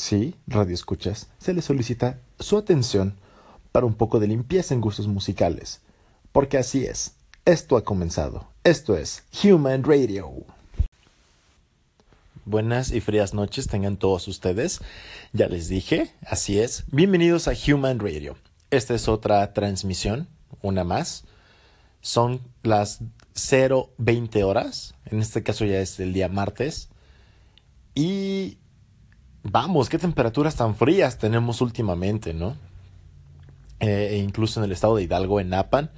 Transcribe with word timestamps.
Sí, 0.00 0.34
radio 0.46 0.72
escuchas, 0.72 1.28
se 1.38 1.52
le 1.52 1.60
solicita 1.60 2.20
su 2.38 2.56
atención 2.56 3.18
para 3.70 3.84
un 3.84 3.92
poco 3.92 4.18
de 4.18 4.28
limpieza 4.28 4.72
en 4.72 4.80
gustos 4.80 5.06
musicales. 5.06 5.82
Porque 6.32 6.56
así 6.56 6.86
es, 6.86 7.16
esto 7.44 7.76
ha 7.76 7.84
comenzado. 7.84 8.48
Esto 8.64 8.96
es 8.96 9.24
Human 9.44 9.84
Radio. 9.84 10.32
Buenas 12.46 12.92
y 12.92 13.02
frías 13.02 13.34
noches 13.34 13.66
tengan 13.66 13.98
todos 13.98 14.26
ustedes. 14.26 14.80
Ya 15.34 15.48
les 15.48 15.68
dije, 15.68 16.10
así 16.26 16.58
es. 16.58 16.84
Bienvenidos 16.90 17.46
a 17.46 17.52
Human 17.52 17.98
Radio. 17.98 18.38
Esta 18.70 18.94
es 18.94 19.06
otra 19.06 19.52
transmisión, 19.52 20.28
una 20.62 20.82
más. 20.82 21.24
Son 22.00 22.40
las 22.62 23.00
020 23.98 24.44
horas. 24.44 24.94
En 25.04 25.20
este 25.20 25.42
caso 25.42 25.66
ya 25.66 25.78
es 25.78 26.00
el 26.00 26.14
día 26.14 26.30
martes. 26.30 26.88
Y 27.94 28.59
vamos, 29.42 29.88
qué 29.88 29.98
temperaturas 29.98 30.56
tan 30.56 30.74
frías 30.74 31.18
tenemos 31.18 31.60
últimamente, 31.60 32.34
¿no? 32.34 32.56
Eh, 33.80 34.08
e 34.12 34.16
incluso 34.18 34.60
en 34.60 34.64
el 34.64 34.72
estado 34.72 34.96
de 34.96 35.04
Hidalgo, 35.04 35.40
en 35.40 35.50
Napan, 35.50 35.90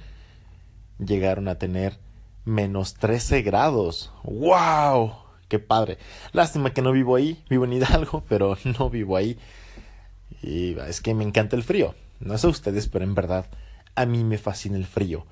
llegaron 0.99 1.47
a 1.47 1.55
tener 1.55 1.99
menos 2.45 2.93
13 2.95 3.41
grados. 3.41 4.11
¡Wow! 4.23 5.13
¡Qué 5.47 5.59
padre! 5.59 5.97
Lástima 6.31 6.73
que 6.73 6.81
no 6.81 6.91
vivo 6.91 7.15
ahí, 7.15 7.43
vivo 7.49 7.65
en 7.65 7.73
Hidalgo, 7.73 8.23
pero 8.29 8.57
no 8.79 8.89
vivo 8.89 9.17
ahí. 9.17 9.37
Y 10.41 10.77
es 10.79 11.01
que 11.01 11.13
me 11.13 11.23
encanta 11.23 11.55
el 11.55 11.63
frío. 11.63 11.95
No 12.19 12.37
sé 12.37 12.47
ustedes, 12.47 12.87
pero 12.87 13.03
en 13.03 13.15
verdad 13.15 13.47
a 13.95 14.05
mí 14.05 14.23
me 14.23 14.37
fascina 14.37 14.77
el 14.77 14.85
frío. 14.85 15.25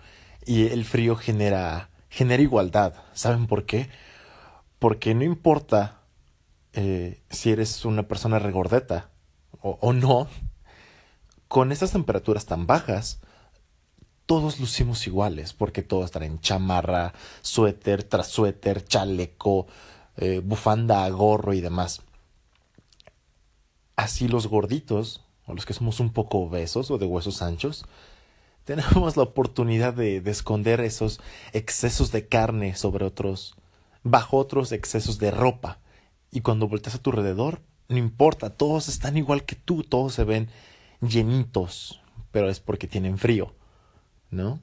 Y 0.46 0.68
el 0.68 0.86
frío 0.86 1.16
genera, 1.16 1.90
genera 2.10 2.44
igualdad. 2.44 2.96
¿Saben 3.14 3.48
por 3.48 3.66
qué? 3.66 3.90
Porque 4.80 5.14
no 5.14 5.24
importa 5.24 6.01
eh, 6.74 7.22
si 7.30 7.52
eres 7.52 7.84
una 7.86 8.08
persona 8.08 8.40
regordeta 8.40 9.10
o, 9.62 9.94
no, 9.94 10.28
con 11.48 11.72
esas 11.72 11.92
temperaturas 11.92 12.46
tan 12.48 12.66
bajas, 12.66 13.20
todos 14.26 14.60
lucimos 14.60 15.06
iguales, 15.06 15.54
porque 15.54 15.84
todos 15.84 16.10
traen 16.10 16.40
chamarra, 16.40 17.14
suéter 17.42 18.04
tras 18.04 18.28
suéter, 18.28 18.84
chaleco, 18.84 19.68
eh, 20.18 20.42
bufanda, 20.44 21.08
gorro 21.10 21.54
y 21.54 21.62
demás. 21.62 22.02
Así 23.96 24.28
los 24.28 24.48
gorditos, 24.48 25.24
o 25.46 25.54
los 25.54 25.66
que 25.66 25.74
somos 25.74 26.00
un 26.00 26.12
poco 26.12 26.40
obesos 26.40 26.90
o 26.90 26.98
de 26.98 27.06
huesos 27.06 27.44
anchos, 27.44 27.86
tenemos 28.64 29.16
la 29.16 29.24
oportunidad 29.24 29.94
de, 29.94 30.22
de 30.22 30.32
esconder 30.32 30.80
esos 30.82 31.20
excesos 31.54 32.12
de 32.12 32.28
carne 32.28 32.76
sobre 32.76 33.06
otros, 33.06 33.56
bajo 34.02 34.38
otros 34.38 34.72
excesos 34.72 35.20
de 35.20 35.30
ropa. 35.30 35.81
Y 36.32 36.42
cuando 36.42 36.68
volteas 36.68 36.96
a 36.96 37.02
tu 37.02 37.10
alrededor, 37.12 37.62
no 37.90 37.98
importa, 37.98 38.50
todos 38.50 38.88
están 38.88 39.18
igual 39.18 39.44
que 39.44 39.56
tú, 39.56 39.84
todos 39.84 40.14
se 40.14 40.24
ven 40.24 40.50
llenitos, 41.02 42.02
pero 42.32 42.50
es 42.50 42.60
porque 42.60 42.88
tienen 42.88 43.18
frío, 43.18 43.54
¿no? 44.30 44.62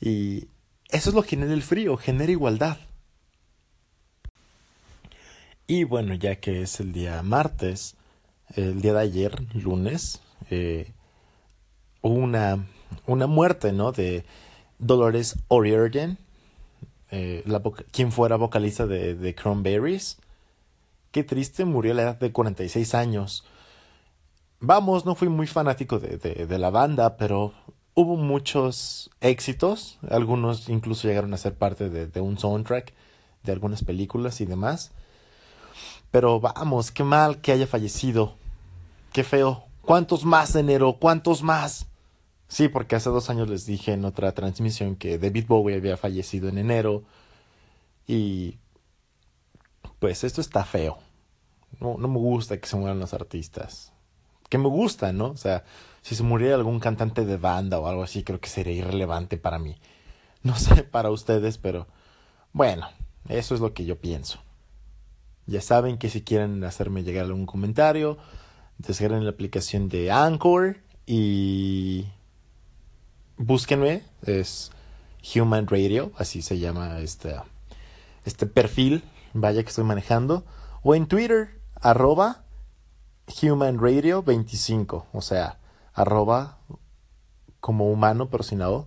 Y 0.00 0.48
eso 0.88 1.10
es 1.10 1.14
lo 1.14 1.22
que 1.22 1.30
genera 1.30 1.52
el 1.52 1.62
frío, 1.62 1.96
genera 1.96 2.32
igualdad. 2.32 2.78
Y 5.66 5.84
bueno, 5.84 6.14
ya 6.14 6.36
que 6.36 6.62
es 6.62 6.80
el 6.80 6.92
día 6.92 7.22
martes, 7.22 7.96
el 8.56 8.80
día 8.80 8.94
de 8.94 9.00
ayer, 9.00 9.54
lunes, 9.54 10.20
eh, 10.50 10.92
una, 12.02 12.66
una 13.06 13.26
muerte, 13.26 13.72
¿no? 13.72 13.92
De 13.92 14.24
Dolores 14.78 15.36
O'Riordan, 15.48 16.18
eh, 17.10 17.44
quien 17.90 18.12
fuera 18.12 18.36
vocalista 18.36 18.86
de, 18.86 19.14
de 19.14 19.34
Cranberries. 19.34 20.18
Qué 21.12 21.22
triste, 21.24 21.66
murió 21.66 21.92
a 21.92 21.94
la 21.94 22.02
edad 22.02 22.18
de 22.18 22.32
46 22.32 22.94
años. 22.94 23.44
Vamos, 24.60 25.04
no 25.04 25.14
fui 25.14 25.28
muy 25.28 25.46
fanático 25.46 25.98
de, 25.98 26.16
de, 26.16 26.58
la 26.58 26.70
banda, 26.70 27.18
pero 27.18 27.52
hubo 27.94 28.16
muchos 28.16 29.10
éxitos. 29.20 29.98
Algunos 30.08 30.70
incluso 30.70 31.06
llegaron 31.06 31.34
a 31.34 31.36
ser 31.36 31.54
parte 31.54 31.90
de, 31.90 32.06
de, 32.06 32.20
un 32.22 32.38
soundtrack 32.38 32.94
de 33.42 33.52
algunas 33.52 33.84
películas 33.84 34.40
y 34.40 34.46
demás. 34.46 34.92
Pero 36.10 36.40
vamos, 36.40 36.90
qué 36.90 37.04
mal 37.04 37.42
que 37.42 37.52
haya 37.52 37.66
fallecido. 37.66 38.36
Qué 39.12 39.22
feo. 39.22 39.64
¿Cuántos 39.82 40.24
más, 40.24 40.54
enero? 40.54 40.96
¿Cuántos 40.98 41.42
más? 41.42 41.88
Sí, 42.48 42.68
porque 42.68 42.96
hace 42.96 43.10
dos 43.10 43.28
años 43.28 43.50
les 43.50 43.66
dije 43.66 43.92
en 43.92 44.06
otra 44.06 44.32
transmisión 44.32 44.96
que 44.96 45.18
David 45.18 45.44
Bowie 45.46 45.76
había 45.76 45.98
fallecido 45.98 46.48
en 46.48 46.56
enero. 46.56 47.02
Y 48.06 48.58
pues 49.98 50.24
esto 50.24 50.40
está 50.40 50.64
feo. 50.64 50.98
No, 51.82 51.96
no 51.98 52.08
me 52.08 52.18
gusta 52.18 52.58
que 52.58 52.68
se 52.68 52.76
mueran 52.76 53.00
los 53.00 53.12
artistas 53.12 53.92
que 54.52 54.58
me 54.58 54.68
gusta, 54.68 55.14
¿no? 55.14 55.28
O 55.28 55.36
sea, 55.38 55.64
si 56.02 56.14
se 56.14 56.22
muriera 56.22 56.56
algún 56.56 56.78
cantante 56.78 57.24
de 57.24 57.38
banda 57.38 57.78
o 57.78 57.86
algo 57.86 58.02
así, 58.02 58.22
creo 58.22 58.38
que 58.38 58.50
sería 58.50 58.74
irrelevante 58.74 59.38
para 59.38 59.58
mí. 59.58 59.78
No 60.42 60.56
sé 60.58 60.82
para 60.82 61.10
ustedes, 61.10 61.56
pero 61.56 61.86
bueno, 62.52 62.86
eso 63.30 63.54
es 63.54 63.62
lo 63.62 63.72
que 63.72 63.86
yo 63.86 63.98
pienso. 63.98 64.40
Ya 65.46 65.62
saben 65.62 65.96
que 65.96 66.10
si 66.10 66.20
quieren 66.20 66.62
hacerme 66.64 67.02
llegar 67.02 67.24
algún 67.24 67.46
comentario, 67.46 68.18
descarguen 68.76 69.24
la 69.24 69.30
aplicación 69.30 69.88
de 69.88 70.12
Anchor 70.12 70.76
y 71.06 72.04
búsquenme, 73.38 74.02
es 74.26 74.70
Human 75.34 75.66
Radio, 75.66 76.12
así 76.18 76.42
se 76.42 76.58
llama 76.58 76.98
este, 76.98 77.36
este 78.26 78.44
perfil, 78.44 79.02
vaya 79.32 79.62
que 79.62 79.70
estoy 79.70 79.84
manejando, 79.84 80.44
o 80.82 80.94
en 80.94 81.06
Twitter, 81.06 81.61
arroba 81.82 82.44
Human 83.42 83.78
Radio 83.78 84.22
25, 84.22 85.06
o 85.12 85.20
sea, 85.20 85.58
arroba 85.92 86.58
como 87.60 87.90
humano 87.90 88.28
pero 88.30 88.42
sin 88.42 88.60
la 88.60 88.84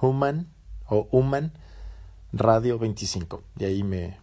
human 0.00 0.48
o 0.88 1.08
human 1.10 1.52
radio 2.32 2.78
25. 2.78 3.42
Y 3.58 3.64
ahí 3.64 3.82
me, 3.82 4.18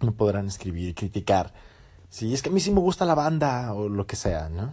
me 0.00 0.12
podrán 0.12 0.46
escribir, 0.46 0.94
criticar. 0.94 1.52
Si 2.08 2.32
es 2.32 2.42
que 2.42 2.48
a 2.48 2.52
mí 2.52 2.60
sí 2.60 2.70
me 2.70 2.80
gusta 2.80 3.04
la 3.04 3.14
banda 3.14 3.74
o 3.74 3.88
lo 3.88 4.06
que 4.06 4.16
sea, 4.16 4.48
¿no? 4.48 4.72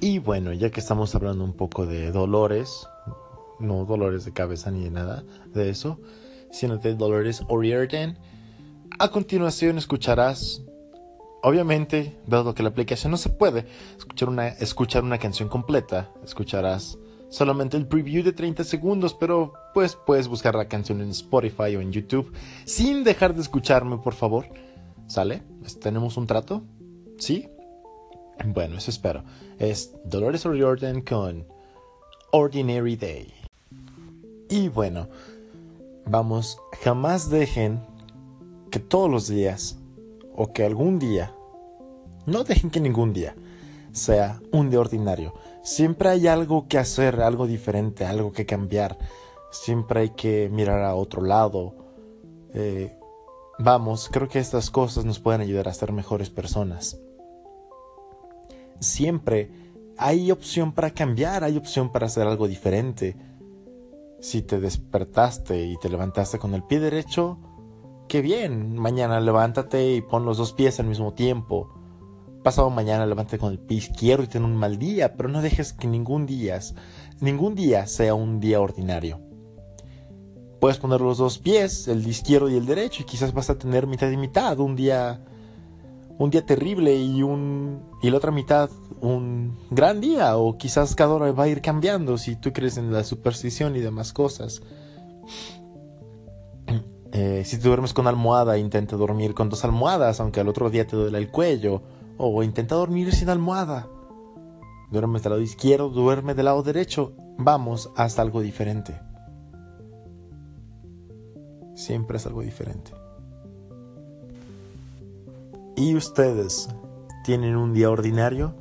Y 0.00 0.18
bueno, 0.18 0.52
ya 0.52 0.70
que 0.70 0.80
estamos 0.80 1.14
hablando 1.14 1.44
un 1.44 1.52
poco 1.52 1.86
de 1.86 2.10
dolores, 2.10 2.88
no 3.60 3.84
dolores 3.84 4.24
de 4.24 4.32
cabeza 4.32 4.70
ni 4.70 4.84
de 4.84 4.90
nada 4.90 5.22
de 5.54 5.70
eso, 5.70 6.00
sino 6.50 6.78
de 6.78 6.94
Dolores 6.94 7.42
O'Riordan, 7.48 8.18
a 8.98 9.08
continuación 9.08 9.78
escucharás 9.78 10.62
Obviamente, 11.42 12.16
dado 12.26 12.54
que 12.54 12.62
la 12.62 12.68
aplicación 12.68 13.10
no 13.10 13.16
se 13.16 13.28
puede 13.28 13.66
escuchar 13.98 14.28
una, 14.28 14.48
escuchar 14.48 15.02
una 15.02 15.18
canción 15.18 15.48
completa, 15.48 16.10
escucharás 16.24 16.98
solamente 17.30 17.76
el 17.76 17.88
preview 17.88 18.22
de 18.22 18.32
30 18.32 18.62
segundos, 18.62 19.14
pero 19.14 19.52
pues 19.74 19.96
puedes 19.96 20.28
buscar 20.28 20.54
la 20.54 20.68
canción 20.68 21.00
en 21.00 21.10
Spotify 21.10 21.74
o 21.74 21.80
en 21.80 21.90
YouTube 21.90 22.32
sin 22.64 23.02
dejar 23.02 23.34
de 23.34 23.40
escucharme, 23.40 23.98
por 23.98 24.14
favor. 24.14 24.46
¿Sale? 25.08 25.42
¿Tenemos 25.80 26.16
un 26.16 26.26
trato? 26.26 26.62
¿Sí? 27.18 27.48
Bueno, 28.44 28.78
eso 28.78 28.90
espero. 28.90 29.24
Es 29.58 29.94
Dolores 30.04 30.46
O'Riordan 30.46 31.02
con 31.02 31.46
Ordinary 32.30 32.96
Day. 32.96 33.34
Y 34.48 34.68
bueno, 34.68 35.08
vamos, 36.06 36.58
jamás 36.82 37.30
dejen 37.30 37.80
que 38.70 38.78
todos 38.78 39.10
los 39.10 39.26
días 39.26 39.81
o 40.34 40.52
que 40.52 40.64
algún 40.64 40.98
día, 40.98 41.34
no 42.26 42.44
dejen 42.44 42.70
que 42.70 42.80
ningún 42.80 43.12
día 43.12 43.34
sea 43.92 44.40
un 44.52 44.70
día 44.70 44.80
ordinario. 44.80 45.34
Siempre 45.62 46.08
hay 46.08 46.26
algo 46.26 46.66
que 46.66 46.78
hacer, 46.78 47.20
algo 47.20 47.46
diferente, 47.46 48.04
algo 48.04 48.32
que 48.32 48.46
cambiar. 48.46 48.98
Siempre 49.50 50.00
hay 50.00 50.10
que 50.10 50.48
mirar 50.50 50.82
a 50.82 50.94
otro 50.94 51.22
lado. 51.22 51.74
Eh, 52.54 52.96
vamos, 53.58 54.08
creo 54.10 54.28
que 54.28 54.38
estas 54.38 54.70
cosas 54.70 55.04
nos 55.04 55.20
pueden 55.20 55.40
ayudar 55.40 55.68
a 55.68 55.74
ser 55.74 55.92
mejores 55.92 56.30
personas. 56.30 56.98
Siempre 58.80 59.50
hay 59.96 60.30
opción 60.32 60.72
para 60.72 60.90
cambiar, 60.90 61.44
hay 61.44 61.56
opción 61.56 61.92
para 61.92 62.06
hacer 62.06 62.26
algo 62.26 62.48
diferente. 62.48 63.16
Si 64.20 64.42
te 64.42 64.58
despertaste 64.58 65.66
y 65.66 65.76
te 65.78 65.88
levantaste 65.88 66.38
con 66.38 66.54
el 66.54 66.64
pie 66.64 66.80
derecho, 66.80 67.38
qué 68.08 68.20
bien, 68.20 68.76
mañana 68.76 69.20
levántate 69.20 69.94
y 69.94 70.00
pon 70.00 70.24
los 70.24 70.38
dos 70.38 70.52
pies 70.52 70.80
al 70.80 70.86
mismo 70.86 71.14
tiempo. 71.14 71.72
Pasado 72.42 72.70
mañana 72.70 73.06
levántate 73.06 73.38
con 73.38 73.52
el 73.52 73.58
pie 73.58 73.78
izquierdo 73.78 74.24
y 74.24 74.28
ten 74.28 74.44
un 74.44 74.56
mal 74.56 74.78
día, 74.78 75.14
pero 75.14 75.28
no 75.28 75.42
dejes 75.42 75.72
que 75.72 75.86
ningún 75.86 76.26
día, 76.26 76.58
ningún 77.20 77.54
día 77.54 77.86
sea 77.86 78.14
un 78.14 78.40
día 78.40 78.60
ordinario. 78.60 79.20
Puedes 80.60 80.78
poner 80.78 81.00
los 81.00 81.18
dos 81.18 81.38
pies, 81.38 81.88
el 81.88 82.06
izquierdo 82.06 82.48
y 82.48 82.56
el 82.56 82.66
derecho, 82.66 83.02
y 83.02 83.06
quizás 83.06 83.32
vas 83.32 83.50
a 83.50 83.58
tener 83.58 83.86
mitad 83.86 84.10
y 84.10 84.16
mitad, 84.16 84.58
un 84.58 84.76
día 84.76 85.20
un 86.18 86.30
día 86.30 86.44
terrible 86.46 86.94
y 86.96 87.22
un 87.22 87.82
y 88.02 88.10
la 88.10 88.18
otra 88.18 88.30
mitad 88.30 88.70
un 89.00 89.58
gran 89.70 90.00
día 90.00 90.36
o 90.36 90.56
quizás 90.56 90.94
cada 90.94 91.14
hora 91.14 91.32
va 91.32 91.44
a 91.44 91.48
ir 91.48 91.60
cambiando 91.60 92.16
si 92.18 92.36
tú 92.36 92.52
crees 92.52 92.76
en 92.76 92.92
la 92.92 93.02
superstición 93.02 93.74
y 93.76 93.80
demás 93.80 94.12
cosas. 94.12 94.62
Eh, 97.12 97.42
si 97.44 97.58
te 97.58 97.68
duermes 97.68 97.92
con 97.92 98.06
almohada, 98.06 98.56
intenta 98.56 98.96
dormir 98.96 99.34
con 99.34 99.50
dos 99.50 99.64
almohadas, 99.64 100.18
aunque 100.20 100.40
al 100.40 100.48
otro 100.48 100.70
día 100.70 100.86
te 100.86 100.96
duele 100.96 101.18
el 101.18 101.30
cuello. 101.30 101.82
O 102.16 102.42
intenta 102.42 102.74
dormir 102.74 103.12
sin 103.14 103.28
almohada. 103.28 103.88
Duerme 104.90 105.20
del 105.20 105.30
lado 105.30 105.42
izquierdo, 105.42 105.88
duerme 105.90 106.34
del 106.34 106.46
lado 106.46 106.62
derecho. 106.62 107.12
Vamos 107.38 107.90
hasta 107.96 108.22
algo 108.22 108.40
diferente. 108.40 108.98
Siempre 111.74 112.16
es 112.16 112.26
algo 112.26 112.42
diferente. 112.42 112.92
¿Y 115.76 115.96
ustedes 115.96 116.68
tienen 117.24 117.56
un 117.56 117.72
día 117.72 117.90
ordinario? 117.90 118.54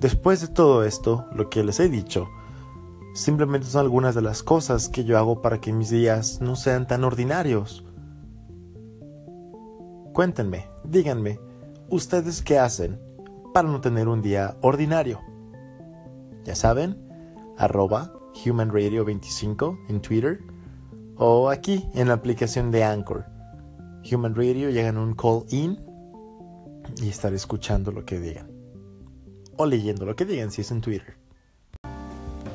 Después 0.00 0.40
de 0.40 0.48
todo 0.48 0.84
esto, 0.84 1.26
lo 1.32 1.50
que 1.50 1.64
les 1.64 1.80
he 1.80 1.88
dicho, 1.88 2.28
simplemente 3.14 3.66
son 3.66 3.80
algunas 3.80 4.14
de 4.14 4.22
las 4.22 4.42
cosas 4.42 4.88
que 4.88 5.04
yo 5.04 5.18
hago 5.18 5.42
para 5.42 5.60
que 5.60 5.72
mis 5.72 5.90
días 5.90 6.40
no 6.40 6.54
sean 6.54 6.86
tan 6.86 7.04
ordinarios. 7.04 7.84
Cuéntenme, 10.18 10.66
díganme, 10.82 11.38
¿ustedes 11.90 12.42
qué 12.42 12.58
hacen 12.58 13.00
para 13.54 13.68
no 13.68 13.80
tener 13.80 14.08
un 14.08 14.20
día 14.20 14.56
ordinario? 14.62 15.20
Ya 16.44 16.56
saben, 16.56 16.98
arroba 17.56 18.12
humanradio25 18.34 19.78
en 19.88 20.02
Twitter 20.02 20.40
o 21.16 21.48
aquí 21.50 21.88
en 21.94 22.08
la 22.08 22.14
aplicación 22.14 22.72
de 22.72 22.82
Anchor. 22.82 23.26
Human 24.10 24.34
Radio 24.34 24.70
llegan 24.70 24.98
un 24.98 25.14
call 25.14 25.44
in 25.50 25.78
y 27.00 27.08
estaré 27.10 27.36
escuchando 27.36 27.92
lo 27.92 28.04
que 28.04 28.18
digan. 28.18 28.50
O 29.56 29.66
leyendo 29.66 30.04
lo 30.04 30.16
que 30.16 30.24
digan 30.24 30.50
si 30.50 30.62
es 30.62 30.72
en 30.72 30.80
Twitter. 30.80 31.14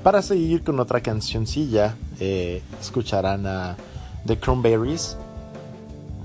Para 0.04 0.21
seguir 0.21 0.65
con 0.65 0.81
otra 0.81 1.00
cancioncilla, 1.00 1.95
eh, 2.19 2.62
escucharán 2.81 3.48
a 3.48 3.77
The 4.25 4.38
Cranberries. 4.38 5.18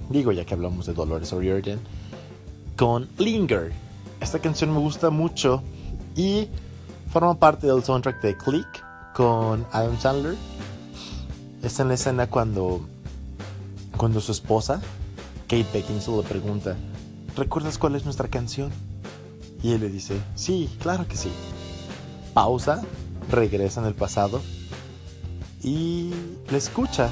Digo 0.08 0.32
ya 0.32 0.44
que 0.44 0.54
hablamos 0.54 0.86
de 0.86 0.94
Dolores 0.94 1.32
O'Riordan. 1.32 1.80
Con 2.76 3.08
Linger. 3.18 3.72
Esta 4.20 4.38
canción 4.38 4.72
me 4.72 4.78
gusta 4.78 5.10
mucho 5.10 5.62
y 6.16 6.48
forma 7.12 7.38
parte 7.38 7.66
del 7.66 7.84
soundtrack 7.84 8.20
de 8.22 8.36
Click 8.36 8.84
con 9.14 9.66
Adam 9.72 9.98
Sandler. 9.98 10.36
Es 11.62 11.78
en 11.80 11.88
la 11.88 11.94
escena 11.94 12.28
cuando, 12.28 12.80
cuando 13.96 14.20
su 14.20 14.32
esposa, 14.32 14.80
Kate 15.48 15.66
Beckinsale, 15.72 16.18
le 16.18 16.22
pregunta, 16.22 16.76
¿recuerdas 17.36 17.78
cuál 17.78 17.96
es 17.96 18.04
nuestra 18.04 18.28
canción? 18.28 18.70
Y 19.62 19.72
él 19.72 19.80
le 19.80 19.88
dice, 19.88 20.20
sí, 20.34 20.70
claro 20.80 21.06
que 21.08 21.16
sí. 21.16 21.30
Pausa, 22.32 22.82
regresa 23.30 23.80
en 23.80 23.86
el 23.86 23.94
pasado 23.94 24.40
y 25.62 26.10
le 26.50 26.58
escucha. 26.58 27.10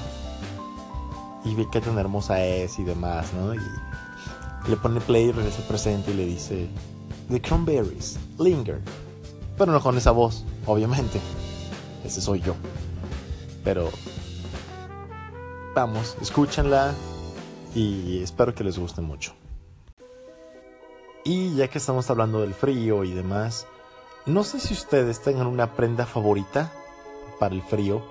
Y 1.47 1.55
ve 1.55 1.67
qué 1.71 1.81
tan 1.81 1.97
hermosa 1.99 2.45
es 2.45 2.79
y 2.79 2.85
demás, 2.85 3.33
¿no? 3.33 3.55
Y 3.55 3.61
le 4.69 4.77
pone 4.77 5.01
play, 5.01 5.33
regresa 5.33 5.63
al 5.63 5.69
presente 5.69 6.11
y 6.11 6.15
le 6.15 6.27
dice, 6.27 6.69
The 7.31 7.41
Cranberries, 7.41 8.19
Linger. 8.39 8.83
Pero 9.57 9.73
no 9.73 9.81
con 9.81 9.97
esa 9.97 10.11
voz, 10.11 10.45
obviamente. 10.67 11.21
Ese 12.05 12.21
soy 12.21 12.41
yo. 12.41 12.55
Pero 13.65 13.91
vamos, 15.75 16.17
escúchenla 16.21 16.95
y 17.75 18.23
espero 18.23 18.55
que 18.55 18.65
les 18.65 18.79
guste 18.79 19.01
mucho. 19.01 19.35
Y 21.25 21.55
ya 21.55 21.69
que 21.69 21.79
estamos 21.79 22.09
hablando 22.11 22.41
del 22.41 22.55
frío 22.55 23.05
y 23.05 23.13
demás, 23.13 23.67
no 24.27 24.45
sé 24.45 24.61
si 24.61 24.75
ustedes 24.75 25.21
tengan 25.21 25.47
una 25.47 25.75
prenda 25.75 26.07
favorita 26.07 26.73
para 27.39 27.55
el 27.55 27.63
frío 27.63 28.03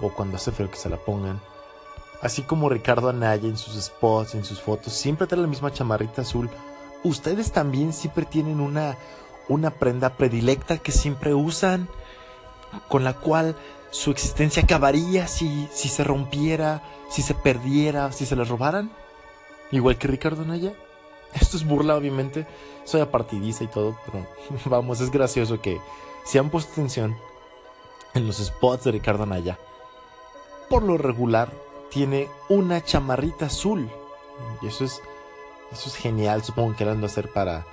o 0.00 0.10
cuando 0.10 0.36
hace 0.36 0.52
frío 0.52 0.70
que 0.70 0.76
se 0.76 0.88
la 0.88 0.96
pongan. 0.96 1.40
Así 2.22 2.42
como 2.42 2.68
Ricardo 2.68 3.08
Anaya 3.08 3.48
en 3.48 3.58
sus 3.58 3.74
spots, 3.82 4.34
en 4.34 4.44
sus 4.44 4.60
fotos, 4.60 4.92
siempre 4.92 5.26
trae 5.26 5.40
la 5.40 5.46
misma 5.46 5.72
chamarrita 5.72 6.22
azul. 6.22 6.48
¿Ustedes 7.02 7.52
también 7.52 7.92
siempre 7.92 8.24
tienen 8.24 8.60
una, 8.60 8.96
una 9.48 9.70
prenda 9.70 10.10
predilecta 10.10 10.78
que 10.78 10.92
siempre 10.92 11.34
usan? 11.34 11.88
con 12.88 13.04
la 13.04 13.14
cual 13.14 13.56
su 13.90 14.10
existencia 14.10 14.62
acabaría 14.62 15.26
si, 15.26 15.68
si 15.72 15.88
se 15.88 16.04
rompiera, 16.04 16.82
si 17.08 17.22
se 17.22 17.34
perdiera, 17.34 18.12
si 18.12 18.26
se 18.26 18.36
la 18.36 18.44
robaran. 18.44 18.90
Igual 19.70 19.98
que 19.98 20.08
Ricardo 20.08 20.44
Naya. 20.44 20.72
Esto 21.32 21.56
es 21.56 21.66
burla, 21.66 21.96
obviamente. 21.96 22.46
Soy 22.84 23.00
apartidista 23.00 23.64
y 23.64 23.68
todo, 23.68 23.96
pero 24.04 24.26
vamos, 24.66 25.00
es 25.00 25.10
gracioso 25.10 25.60
que 25.60 25.80
si 26.24 26.38
han 26.38 26.50
puesto 26.50 26.72
atención 26.72 27.16
en 28.14 28.26
los 28.26 28.36
spots 28.36 28.84
de 28.84 28.92
Ricardo 28.92 29.26
Naya, 29.26 29.58
por 30.68 30.82
lo 30.82 30.96
regular 30.96 31.52
tiene 31.90 32.28
una 32.48 32.82
chamarrita 32.82 33.46
azul. 33.46 33.90
Y 34.60 34.66
eso 34.66 34.84
es, 34.84 35.00
eso 35.72 35.88
es 35.88 35.96
genial, 35.96 36.42
supongo 36.42 36.76
que 36.76 36.84
lo 36.84 36.92
han 36.92 37.00
de 37.00 37.06
hacer 37.06 37.30
para, 37.32 37.66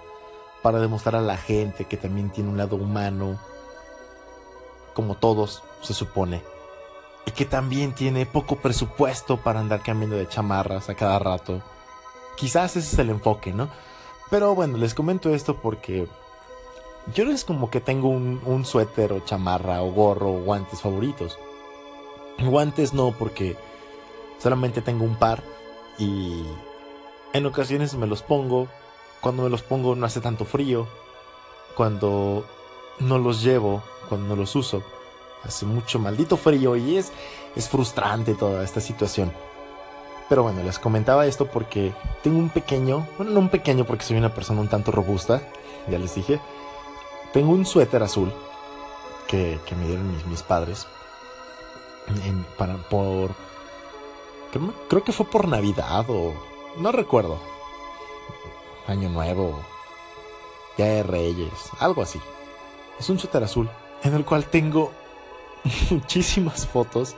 para 0.61 0.79
demostrar 0.79 1.15
a 1.15 1.21
la 1.21 1.37
gente 1.37 1.85
que 1.85 1.97
también 1.97 2.29
tiene 2.29 2.49
un 2.49 2.57
lado 2.57 2.75
humano, 2.75 3.39
como 4.93 5.15
todos, 5.15 5.63
se 5.81 5.93
supone. 5.93 6.41
Y 7.25 7.31
que 7.31 7.45
también 7.45 7.93
tiene 7.93 8.25
poco 8.25 8.57
presupuesto 8.57 9.37
para 9.37 9.59
andar 9.59 9.81
cambiando 9.81 10.17
de 10.17 10.27
chamarras 10.27 10.89
a 10.89 10.95
cada 10.95 11.19
rato. 11.19 11.61
Quizás 12.35 12.75
ese 12.75 12.93
es 12.93 12.99
el 12.99 13.09
enfoque, 13.09 13.53
¿no? 13.53 13.69
Pero 14.29 14.55
bueno, 14.55 14.77
les 14.77 14.93
comento 14.93 15.33
esto 15.33 15.57
porque 15.57 16.07
yo 17.13 17.25
no 17.25 17.31
es 17.31 17.43
como 17.43 17.69
que 17.69 17.81
tengo 17.81 18.07
un, 18.09 18.41
un 18.45 18.65
suéter 18.65 19.11
o 19.13 19.19
chamarra 19.19 19.81
o 19.81 19.91
gorro 19.91 20.31
o 20.31 20.41
guantes 20.41 20.81
favoritos. 20.81 21.37
Guantes 22.39 22.93
no, 22.93 23.11
porque 23.11 23.57
solamente 24.41 24.81
tengo 24.81 25.03
un 25.03 25.15
par 25.15 25.43
y 25.97 26.43
en 27.33 27.45
ocasiones 27.45 27.93
me 27.95 28.07
los 28.07 28.21
pongo. 28.21 28.67
Cuando 29.21 29.43
me 29.43 29.49
los 29.49 29.61
pongo 29.61 29.95
no 29.95 30.05
hace 30.05 30.21
tanto 30.21 30.45
frío. 30.45 30.87
Cuando 31.75 32.45
no 32.99 33.17
los 33.17 33.41
llevo 33.43 33.83
cuando 34.11 34.27
no 34.27 34.35
los 34.35 34.57
uso. 34.57 34.83
Hace 35.43 35.65
mucho 35.65 35.97
maldito 35.97 36.35
frío 36.35 36.75
y 36.75 36.97
es, 36.97 37.13
es 37.55 37.69
frustrante 37.69 38.35
toda 38.35 38.61
esta 38.61 38.81
situación. 38.81 39.31
Pero 40.27 40.43
bueno, 40.43 40.61
les 40.63 40.79
comentaba 40.79 41.25
esto 41.25 41.45
porque 41.45 41.93
tengo 42.21 42.37
un 42.37 42.49
pequeño, 42.49 43.07
bueno, 43.17 43.31
no 43.31 43.39
un 43.39 43.49
pequeño 43.49 43.85
porque 43.85 44.03
soy 44.03 44.17
una 44.17 44.33
persona 44.33 44.59
un 44.59 44.67
tanto 44.67 44.91
robusta, 44.91 45.41
ya 45.89 45.97
les 45.97 46.13
dije. 46.13 46.41
Tengo 47.31 47.51
un 47.51 47.65
suéter 47.65 48.03
azul 48.03 48.33
que, 49.27 49.57
me 49.79 49.87
dieron 49.87 50.13
mis, 50.13 50.25
mis 50.25 50.43
padres. 50.43 50.87
para, 52.57 52.75
por. 52.89 53.31
Creo, 54.51 55.03
que 55.03 55.11
fue 55.13 55.25
por 55.25 55.47
Navidad 55.47 56.05
o. 56.09 56.33
No 56.77 56.91
recuerdo. 56.91 57.37
Año 58.87 59.09
Nuevo. 59.09 59.59
Ya 60.77 60.85
de 60.85 61.03
Reyes. 61.03 61.69
Algo 61.79 62.01
así. 62.01 62.19
Es 62.99 63.09
un 63.09 63.17
suéter 63.17 63.43
azul 63.43 63.69
en 64.03 64.13
el 64.13 64.25
cual 64.25 64.45
tengo 64.45 64.91
muchísimas 65.89 66.67
fotos 66.67 67.15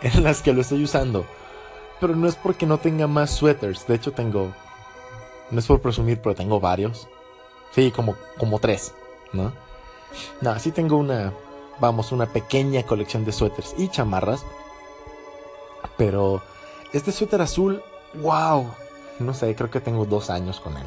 en 0.00 0.22
las 0.22 0.42
que 0.42 0.52
lo 0.52 0.60
estoy 0.60 0.84
usando. 0.84 1.24
Pero 2.00 2.14
no 2.14 2.28
es 2.28 2.36
porque 2.36 2.66
no 2.66 2.78
tenga 2.78 3.06
más 3.06 3.30
suéteres. 3.30 3.86
De 3.86 3.94
hecho 3.96 4.12
tengo... 4.12 4.52
No 5.50 5.58
es 5.58 5.66
por 5.66 5.80
presumir, 5.80 6.20
pero 6.20 6.34
tengo 6.34 6.60
varios. 6.60 7.08
Sí, 7.72 7.90
como, 7.90 8.16
como 8.38 8.58
tres, 8.58 8.94
¿no? 9.32 9.52
No, 10.40 10.58
sí 10.58 10.70
tengo 10.70 10.96
una... 10.96 11.32
Vamos, 11.80 12.12
una 12.12 12.26
pequeña 12.26 12.84
colección 12.84 13.24
de 13.24 13.32
suéteres 13.32 13.74
y 13.76 13.88
chamarras. 13.88 14.44
Pero 15.96 16.42
este 16.94 17.12
suéter 17.12 17.42
azul, 17.42 17.82
wow. 18.14 18.70
No 19.18 19.34
sé, 19.34 19.54
creo 19.54 19.70
que 19.70 19.80
tengo 19.80 20.04
dos 20.04 20.30
años 20.30 20.60
con 20.60 20.76
él. 20.76 20.86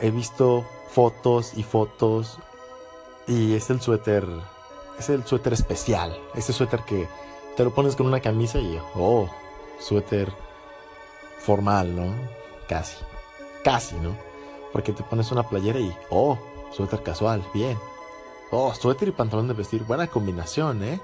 He 0.00 0.10
visto 0.10 0.64
fotos 0.90 1.52
y 1.56 1.62
fotos. 1.62 2.38
Y 3.26 3.54
es 3.54 3.70
el 3.70 3.80
suéter. 3.80 4.26
Es 4.98 5.08
el 5.08 5.24
suéter 5.24 5.52
especial. 5.52 6.18
Ese 6.34 6.52
suéter 6.52 6.80
que 6.80 7.08
te 7.56 7.64
lo 7.64 7.74
pones 7.74 7.96
con 7.96 8.06
una 8.06 8.20
camisa 8.20 8.58
y. 8.58 8.80
Oh, 8.94 9.28
suéter 9.78 10.32
formal, 11.38 11.94
¿no? 11.94 12.12
Casi. 12.68 12.96
Casi, 13.62 13.94
¿no? 13.96 14.16
Porque 14.72 14.92
te 14.92 15.02
pones 15.04 15.30
una 15.30 15.48
playera 15.48 15.78
y. 15.78 15.96
Oh, 16.10 16.38
suéter 16.72 17.02
casual, 17.02 17.44
bien. 17.54 17.78
Oh, 18.50 18.74
suéter 18.74 19.08
y 19.08 19.12
pantalón 19.12 19.46
de 19.46 19.54
vestir, 19.54 19.84
buena 19.84 20.06
combinación, 20.06 20.82
¿eh? 20.82 21.00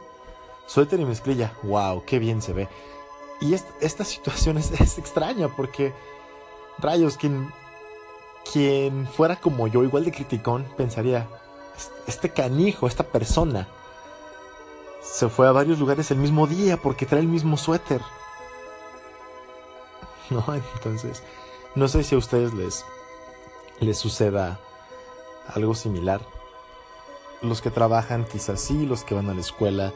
Suéter 0.66 0.98
y 0.98 1.04
mezclilla, 1.04 1.52
wow, 1.62 2.02
qué 2.06 2.18
bien 2.18 2.40
se 2.40 2.54
ve. 2.54 2.68
Y 3.40 3.54
esta 3.54 4.04
situación 4.04 4.58
es, 4.58 4.70
es 4.80 4.98
extraña 4.98 5.48
porque. 5.48 5.92
Rayos, 6.78 7.16
quien 7.16 7.52
quien 8.52 9.06
fuera 9.06 9.36
como 9.36 9.66
yo, 9.66 9.82
igual 9.82 10.04
de 10.04 10.12
criticón, 10.12 10.66
pensaría, 10.76 11.28
este 12.06 12.30
canijo, 12.30 12.86
esta 12.86 13.04
persona, 13.04 13.68
se 15.02 15.28
fue 15.28 15.46
a 15.48 15.52
varios 15.52 15.78
lugares 15.78 16.10
el 16.10 16.18
mismo 16.18 16.46
día 16.46 16.76
porque 16.76 17.06
trae 17.06 17.20
el 17.20 17.28
mismo 17.28 17.56
suéter. 17.56 18.00
¿No? 20.30 20.44
Entonces, 20.74 21.22
no 21.74 21.88
sé 21.88 22.02
si 22.02 22.14
a 22.14 22.18
ustedes 22.18 22.54
les, 22.54 22.84
les 23.80 23.98
suceda 23.98 24.60
algo 25.54 25.74
similar. 25.74 26.20
Los 27.42 27.60
que 27.60 27.70
trabajan 27.70 28.24
quizás 28.24 28.60
sí, 28.60 28.86
los 28.86 29.04
que 29.04 29.14
van 29.14 29.28
a 29.28 29.34
la 29.34 29.40
escuela, 29.40 29.92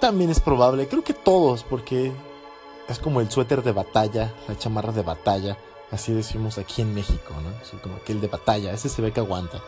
también 0.00 0.30
es 0.30 0.40
probable, 0.40 0.88
creo 0.88 1.04
que 1.04 1.14
todos, 1.14 1.62
porque 1.62 2.12
es 2.88 2.98
como 2.98 3.20
el 3.20 3.30
suéter 3.30 3.62
de 3.62 3.72
batalla, 3.72 4.34
la 4.48 4.56
chamarra 4.56 4.92
de 4.92 5.02
batalla 5.02 5.56
Así 5.90 6.12
decimos 6.12 6.58
aquí 6.58 6.82
en 6.82 6.94
México, 6.94 7.34
¿no? 7.42 7.80
como 7.80 8.02
que 8.02 8.12
el 8.12 8.20
de 8.20 8.28
batalla, 8.28 8.72
ese 8.72 8.88
se 8.88 9.00
ve 9.00 9.12
que 9.12 9.20
aguanta. 9.20 9.60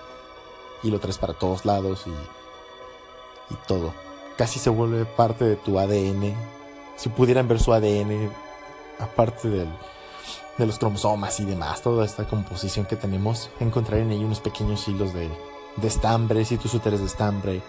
Y 0.82 0.90
lo 0.90 1.00
traes 1.00 1.18
para 1.18 1.34
todos 1.34 1.64
lados 1.64 2.04
y, 2.06 2.10
y 3.54 3.56
todo. 3.66 3.94
Casi 4.36 4.58
se 4.58 4.70
vuelve 4.70 5.04
parte 5.04 5.44
de 5.44 5.56
tu 5.56 5.78
ADN. 5.78 6.34
Si 6.96 7.08
pudieran 7.08 7.48
ver 7.48 7.60
su 7.60 7.72
ADN, 7.72 8.30
aparte 8.98 9.48
del, 9.48 9.68
de 10.58 10.66
los 10.66 10.78
cromosomas 10.78 11.40
y 11.40 11.46
demás, 11.46 11.80
toda 11.80 12.04
esta 12.04 12.26
composición 12.26 12.84
que 12.84 12.96
tenemos, 12.96 13.48
encontrarían 13.58 14.10
ahí 14.10 14.22
unos 14.22 14.40
pequeños 14.40 14.86
hilos 14.88 15.14
de, 15.14 15.30
de 15.76 15.88
estambre, 15.88 16.44
si 16.44 16.58
tu 16.58 16.68
suéter 16.68 16.94
es 16.94 17.00
de 17.00 17.06
estambre, 17.06 17.62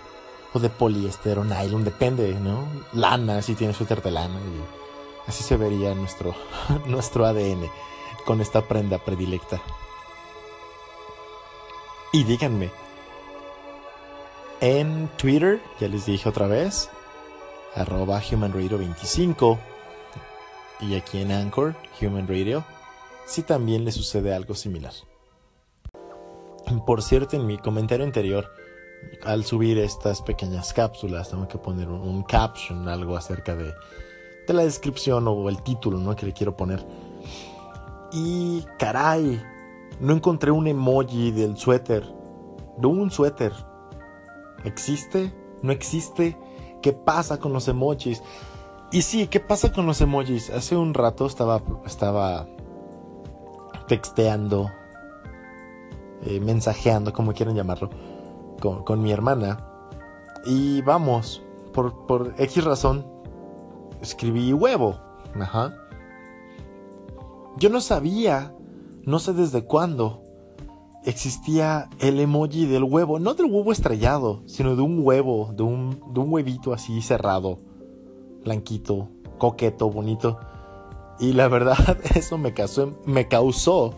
o 0.53 0.60
de 0.60 0.70
poliéster 0.70 1.39
o 1.39 1.46
nylon, 1.46 1.86
depende, 1.86 2.34
¿no? 2.34 2.65
Lana, 2.91 3.41
si 3.41 3.55
tienes 3.55 3.77
suéter 3.77 4.01
de 4.01 4.12
lana, 4.12 4.39
así 5.28 5.44
se 5.44 5.58
vería 5.58 5.94
nuestro, 5.96 6.36
nuestro 6.86 7.25
ADN 7.25 7.70
con 8.25 8.42
esta 8.42 8.62
prenda 8.68 8.98
predilecta. 9.00 9.62
Y 12.13 12.24
díganme, 12.24 12.72
en 14.60 15.10
Twitter, 15.18 15.62
ya 15.80 15.88
les 15.88 16.06
dije 16.06 16.30
otra 16.30 16.46
vez, 16.46 16.90
arroba 17.74 18.22
humanradio25, 18.22 19.58
y 20.82 20.96
aquí 20.96 21.22
en 21.22 21.32
Anchor, 21.32 21.75
Human 22.01 22.28
Radio, 22.28 22.63
si 23.25 23.44
también 23.44 23.86
le 23.86 23.92
sucede 23.92 24.36
algo 24.36 24.54
similar. 24.54 24.94
Por 26.86 27.01
cierto, 27.01 27.36
en 27.36 27.48
mi 27.48 27.58
comentario 27.58 28.06
anterior, 28.06 28.51
al 29.24 29.46
subir 29.46 29.78
estas 29.80 30.22
pequeñas 30.22 30.74
cápsulas, 30.74 31.30
tengo 31.30 31.48
que 31.48 31.58
poner 31.58 31.90
un, 31.90 32.24
caption, 32.24 32.88
algo 32.88 33.18
acerca 33.18 33.56
de, 33.56 33.74
de, 34.48 34.54
la 34.54 34.64
descripción 34.64 35.28
o 35.28 35.50
el 35.50 35.62
título 35.62 35.98
¿no? 36.00 36.16
que 36.16 36.26
le 36.26 36.34
quiero 36.34 36.56
poner. 36.56 36.86
Y 38.12 38.66
caray, 38.78 39.42
no 40.00 40.14
encontré 40.14 40.52
un 40.52 40.68
emoji 40.68 41.32
del 41.32 41.58
suéter. 41.58 42.04
De 42.78 42.88
un 42.88 43.12
suéter. 43.12 43.54
¿Existe? 44.64 45.34
¿No 45.62 45.72
existe? 45.72 46.38
¿Qué 46.82 46.94
pasa 46.94 47.40
con 47.40 47.54
los 47.54 47.68
emojis? 47.68 48.22
Y 48.92 49.04
sí, 49.04 49.28
¿qué 49.28 49.40
pasa 49.40 49.72
con 49.72 49.86
los 49.86 50.02
emojis? 50.02 50.50
Hace 50.50 50.76
un 50.76 50.94
rato 50.94 51.26
estaba, 51.26 51.62
estaba 51.86 52.48
texteando, 53.88 54.70
eh, 56.24 56.40
mensajeando, 56.40 57.14
como 57.14 57.34
quieran 57.34 57.56
llamarlo, 57.56 57.90
con, 58.60 59.02
mi 59.02 59.12
hermana. 59.12 59.66
Y 60.46 60.82
vamos, 60.82 61.42
por, 61.74 62.06
por 62.06 62.34
X 62.38 62.64
razón, 62.64 63.06
escribí 64.01 64.53
huevo. 64.53 65.00
Ajá. 65.39 65.75
Yo 67.58 67.70
no 67.70 67.81
sabía, 67.81 68.53
no 69.05 69.20
sé 69.20 69.34
desde 69.34 69.63
cuándo, 69.63 70.24
existía 71.03 71.89
el 72.00 72.20
emoji 72.20 72.65
del 72.65 72.84
huevo, 72.84 73.20
no 73.20 73.34
del 73.34 73.51
huevo 73.51 73.72
estrellado, 73.72 74.43
sino 74.46 74.75
de 74.75 74.81
un 74.81 75.00
huevo, 75.05 75.51
de 75.55 75.63
un, 75.63 76.01
de 76.13 76.20
un 76.20 76.31
huevito 76.31 76.74
así 76.74 77.01
cerrado, 77.01 77.60
blanquito, 78.43 79.10
coqueto, 79.38 79.89
bonito. 79.89 80.39
Y 81.20 81.34
la 81.34 81.48
verdad, 81.48 81.98
eso 82.15 82.38
me 82.38 82.53
causó, 82.53 82.93
me 83.05 83.27
causó 83.27 83.96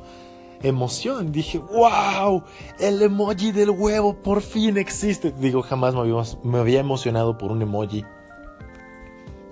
emoción. 0.64 1.32
Dije, 1.32 1.60
wow, 1.60 2.44
el 2.80 3.02
emoji 3.02 3.52
del 3.52 3.70
huevo 3.70 4.16
por 4.22 4.42
fin 4.42 4.78
existe. 4.78 5.32
Digo, 5.32 5.62
jamás 5.62 5.94
me 5.94 6.02
había, 6.02 6.24
me 6.44 6.58
había 6.58 6.80
emocionado 6.80 7.38
por 7.38 7.52
un 7.52 7.62
emoji 7.62 8.04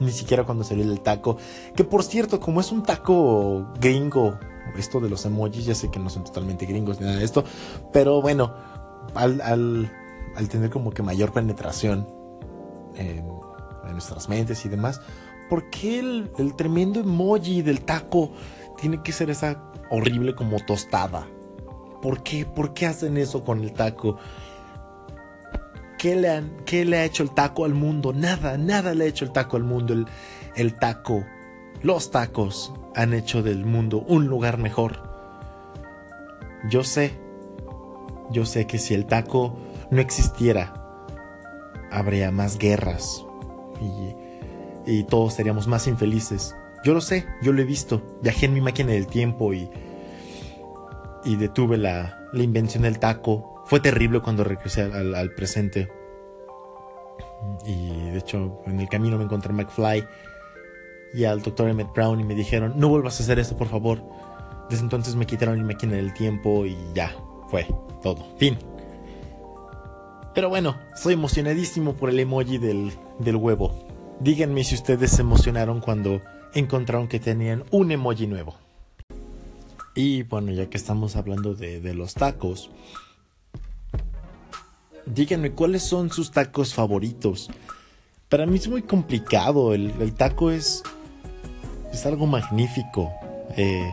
ni 0.02 0.12
siquiera 0.12 0.44
cuando 0.44 0.64
salió 0.64 0.84
el 0.84 1.00
taco. 1.02 1.38
Que 1.76 1.84
por 1.84 2.04
cierto, 2.04 2.40
como 2.40 2.60
es 2.60 2.72
un 2.72 2.84
taco 2.84 3.68
gringo, 3.80 4.38
esto 4.78 5.00
de 5.00 5.10
los 5.10 5.26
emojis, 5.26 5.66
ya 5.66 5.76
sé 5.76 5.90
que 5.90 6.00
no 6.00 6.10
son 6.10 6.24
totalmente 6.24 6.66
gringos 6.66 7.00
ni 7.00 7.06
nada 7.06 7.20
de 7.20 7.26
esto, 7.26 7.44
pero 7.94 8.22
bueno, 8.22 8.54
al, 9.16 9.42
al, 9.42 9.92
al 10.36 10.50
tener 10.50 10.70
como 10.70 10.92
que 10.92 11.04
mayor 11.04 11.32
penetración 11.32 12.08
en, 12.96 13.26
en, 13.86 13.92
nuestras 13.92 14.30
mentes 14.30 14.66
y 14.66 14.70
demás, 14.70 15.02
¿por 15.50 15.70
qué 15.70 16.00
el, 16.00 16.32
el 16.38 16.56
tremendo 16.56 17.02
emoji 17.02 17.62
del 17.62 17.82
taco 17.82 18.32
tiene 18.80 19.02
que 19.04 19.12
ser 19.12 19.30
esa 19.30 19.72
horrible 19.90 20.36
como 20.36 20.58
tostada? 20.60 21.28
¿Por 22.02 22.24
qué? 22.24 22.46
¿Por 22.46 22.74
qué 22.74 22.88
hacen 22.88 23.18
eso 23.18 23.44
con 23.44 23.62
el 23.62 23.74
taco? 23.74 24.18
¿Qué 26.02 26.16
le, 26.16 26.42
¿Qué 26.66 26.84
le 26.84 26.98
ha 26.98 27.06
hecho 27.06 27.22
el 27.22 27.30
taco 27.30 27.64
al 27.64 27.76
mundo? 27.76 28.12
Nada, 28.12 28.58
nada 28.58 28.96
le 28.96 29.04
ha 29.04 29.08
hecho 29.08 29.24
el 29.24 29.32
taco 29.32 29.56
al 29.56 29.64
mundo. 29.64 29.94
El, 29.94 30.08
el 30.56 30.74
taco, 30.80 31.24
los 31.84 32.10
tacos 32.10 32.74
han 32.96 33.14
hecho 33.14 33.44
del 33.44 33.66
mundo 33.66 34.04
un 34.08 34.26
lugar 34.26 34.58
mejor. 34.58 35.04
Yo 36.68 36.84
sé, 36.84 37.20
yo 38.32 38.48
sé 38.48 38.66
que 38.66 38.80
si 38.80 38.96
el 38.96 39.06
taco 39.06 39.56
no 39.92 40.02
existiera, 40.02 40.74
habría 41.92 42.32
más 42.32 42.58
guerras 42.58 43.24
y, 43.80 44.92
y, 44.92 45.04
todos 45.04 45.36
seríamos 45.36 45.68
más 45.68 45.86
infelices. 45.86 46.56
Yo 46.84 46.96
lo 46.96 47.02
sé, 47.02 47.28
yo 47.44 47.54
lo 47.54 47.62
he 47.62 47.66
visto. 47.66 48.02
Viajé 48.24 48.48
en 48.48 48.56
mi 48.56 48.62
máquina 48.62 48.94
del 48.94 49.06
tiempo 49.06 49.54
y, 49.54 49.70
y 51.26 51.36
detuve 51.36 51.78
la, 51.78 52.28
la 52.34 52.42
invención 52.42 52.82
del 52.82 52.98
taco 52.98 53.61
fue 53.72 53.80
terrible 53.80 54.20
cuando 54.20 54.44
regresé 54.44 54.82
al, 54.82 55.32
presente. 55.32 55.90
Y 57.66 58.12
de 58.12 58.18
hecho, 58.18 58.62
en 58.66 58.82
el 58.82 58.90
camino 58.90 59.18
me 59.18 59.24
encontré 59.24 59.54
a 59.54 59.56
McFly 59.56 60.06
y 61.14 61.24
al 61.24 61.42
doctor 61.42 61.70
Emmett 61.70 61.94
Brown 61.94 62.20
y 62.20 62.26
me 62.26 62.36
dijeron, 62.36 62.74
no 62.76 62.90
vuelvas 62.90 63.18
a 63.18 63.24
hacer 63.24 63.40
esto, 63.40 63.56
por 63.56 63.70
favor. 63.70 64.04
Desde 64.70 64.84
entonces 64.84 65.16
me 65.16 65.26
quitaron 65.26 65.58
mi 65.58 65.64
máquina 65.64 65.96
del 65.96 66.14
tiempo 66.14 66.66
y 66.66 66.76
ya, 66.94 67.16
fue 67.48 67.66
todo. 68.04 68.36
Fin. 68.38 68.58
Pero 70.36 70.50
bueno, 70.50 70.76
estoy 70.94 71.14
emocionadísimo 71.14 71.94
por 71.94 72.10
el 72.10 72.20
emoji 72.20 72.58
del, 72.58 72.92
del 73.20 73.38
huevo. 73.38 73.88
Díganme 74.20 74.66
si 74.66 74.76
ustedes 74.76 75.12
se 75.12 75.22
emocionaron 75.22 75.80
cuando 75.80 76.20
encontraron 76.54 77.08
que 77.08 77.22
tenían 77.22 77.64
un 77.72 77.94
emoji 77.94 78.28
nuevo. 78.28 78.54
Y 79.96 80.24
bueno, 80.24 80.52
ya 80.52 80.70
que 80.70 80.76
estamos 80.76 81.16
hablando 81.16 81.54
de, 81.54 81.80
de 81.80 81.94
los 81.94 82.16
tacos, 82.16 82.70
díganme 85.06 85.52
cuáles 85.52 85.84
son 85.84 86.10
sus 86.12 86.32
tacos 86.32 86.74
favoritos. 86.74 87.50
Para 88.30 88.46
mí 88.46 88.58
es 88.58 88.68
muy 88.68 88.82
complicado, 88.82 89.74
el, 89.74 90.14
taco 90.14 90.52
es, 90.52 90.84
es 91.92 92.06
algo 92.06 92.28
magnífico. 92.28 93.12
Eh, 93.58 93.92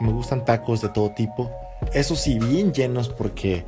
me 0.00 0.12
gustan 0.12 0.44
tacos 0.44 0.82
de 0.82 0.90
todo 0.90 1.10
tipo. 1.10 1.50
Eso 1.94 2.16
sí, 2.16 2.38
bien 2.38 2.72
llenos 2.72 3.08
porque 3.08 3.64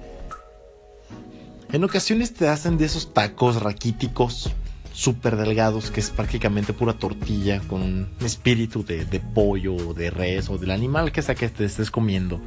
en 1.73 1.85
ocasiones 1.85 2.35
te 2.35 2.49
hacen 2.49 2.79
de 2.79 2.87
esos 2.87 3.13
tacos 3.13 3.63
raquíticos, 3.63 4.51
súper 4.93 5.37
delgados, 5.37 5.91
que 5.91 6.01
es 6.01 6.11
prácticamente 6.11 6.73
pura 6.73 6.95
tortilla 6.95 7.61
con 7.61 7.83
un 7.83 8.09
espíritu 8.21 8.85
de, 8.85 9.05
de 9.05 9.21
pollo, 9.21 9.95
de 9.95 10.11
res 10.11 10.49
o 10.49 10.59
del 10.59 10.71
animal 10.71 11.13
que 11.13 11.23
sea 11.23 11.35
que 11.35 11.49
te 11.49 11.65
estés 11.65 11.91
comiendo. 11.91 12.41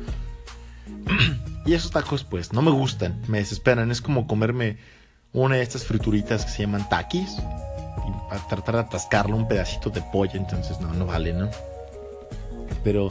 Y 1.65 1.73
esos 1.73 1.91
tacos, 1.91 2.23
pues, 2.23 2.53
no 2.53 2.61
me 2.61 2.71
gustan, 2.71 3.21
me 3.27 3.37
desesperan. 3.37 3.91
Es 3.91 4.01
como 4.01 4.27
comerme 4.27 4.77
una 5.33 5.55
de 5.55 5.61
estas 5.61 5.85
frituritas 5.85 6.45
que 6.45 6.51
se 6.51 6.63
llaman 6.63 6.87
taquis 6.89 7.37
y 7.37 8.49
tratar 8.49 8.75
de 8.75 8.81
atascarlo 8.81 9.35
un 9.35 9.47
pedacito 9.47 9.89
de 9.89 10.01
pollo, 10.01 10.33
entonces 10.35 10.79
no, 10.81 10.93
no 10.93 11.05
vale, 11.05 11.33
¿no? 11.33 11.49
Pero 12.83 13.09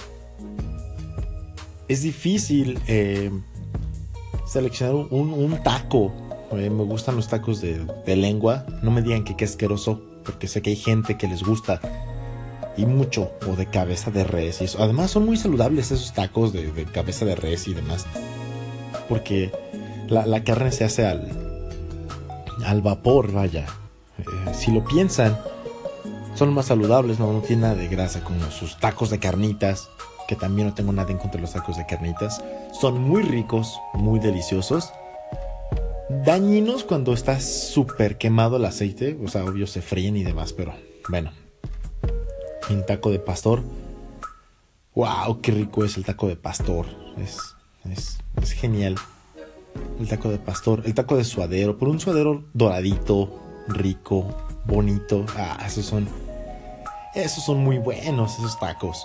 es 1.89 2.03
difícil 2.03 2.79
eh, 2.89 3.31
seleccionar 4.47 4.95
un, 5.11 5.63
taco. 5.63 6.13
Eh, 6.53 6.69
me 6.69 6.83
gustan 6.83 7.17
los 7.17 7.29
tacos 7.29 7.61
de, 7.61 7.87
lengua. 8.17 8.67
No 8.83 8.91
me 8.91 9.03
digan 9.03 9.23
que 9.25 9.37
qué 9.37 9.45
asqueroso, 9.45 10.03
porque 10.25 10.49
sé 10.49 10.61
que 10.61 10.71
hay 10.71 10.77
gente 10.77 11.17
que 11.17 11.29
les 11.29 11.43
gusta 11.45 11.81
y 12.77 12.87
mucho, 12.87 13.33
o 13.49 13.57
de 13.57 13.67
cabeza 13.67 14.11
de 14.11 14.25
res 14.25 14.61
y 14.61 14.65
eso. 14.65 14.83
Además 14.83 15.13
son 15.13 15.27
muy 15.27 15.37
saludables 15.37 15.93
esos 15.93 16.13
tacos 16.13 16.53
de 16.53 16.85
cabeza 16.93 17.25
de 17.25 17.37
res 17.37 17.69
y 17.69 17.75
demás 17.75 18.07
porque 19.11 19.51
la, 20.09 20.45
carne 20.45 20.71
se 20.71 20.85
hace 20.85 21.05
al, 21.05 21.29
al 22.65 22.81
vapor, 22.81 23.33
vaya. 23.33 23.67
Eh, 24.19 24.55
si 24.55 24.71
lo 24.71 24.85
piensan, 24.85 25.37
son 26.37 26.55
más 26.55 26.67
saludables, 26.67 27.19
no, 27.19 27.33
no 27.33 27.41
tiene 27.41 27.63
nada 27.63 27.75
de 27.75 27.89
grasa, 27.89 28.23
como 28.23 28.49
sus 28.53 28.79
tacos 28.79 29.11
de 29.11 29.19
carnitas, 29.19 29.91
que 30.29 30.37
también 30.37 30.69
no 30.69 30.75
tengo 30.75 30.93
nada 30.93 31.11
en 31.11 31.19
contra 31.19 31.39
de 31.39 31.43
los 31.43 31.53
tacos 31.53 31.77
de 31.77 31.87
carnitas. 31.87 32.41
Son 32.81 33.01
muy 33.01 33.23
ricos, 33.23 33.81
muy 33.95 34.21
deliciosos. 34.21 34.93
Dañinos 36.25 36.85
cuando 36.85 37.13
está 37.13 37.41
súper 37.41 38.17
quemado 38.17 38.59
el 38.59 38.65
aceite, 38.65 39.19
o 39.25 39.27
sea, 39.27 39.45
obvio 39.45 39.67
se 39.67 39.83
fríen 39.83 40.17
y 40.17 40.23
demás, 40.23 40.53
pero 40.53 40.73
bueno. 41.09 41.33
Un 42.71 42.87
taco 42.87 43.11
de 43.11 43.19
pastor. 43.19 43.65
¡Wow! 44.95 45.41
¡Qué 45.41 45.51
rico 45.51 45.85
es 45.85 45.97
el 45.97 46.05
taco 46.05 46.29
de 46.29 46.37
pastor! 46.37 46.87
Es, 47.19 47.57
es 47.89 48.53
genial. 48.53 48.97
El 49.99 50.09
taco 50.09 50.31
de 50.31 50.39
pastor, 50.39 50.83
el 50.85 50.95
taco 50.95 51.17
de 51.17 51.25
suadero, 51.25 51.79
por 51.79 51.89
un 51.89 52.01
suadero 52.01 52.45
doradito, 52.55 53.41
rico, 53.69 54.35
bonito. 54.67 55.25
Ah, 55.37 55.63
esos 55.67 55.87
son. 55.87 56.09
Esos 57.15 57.45
son 57.45 57.59
muy 57.59 57.79
buenos, 57.79 58.39
esos 58.39 58.59
tacos. 58.59 59.05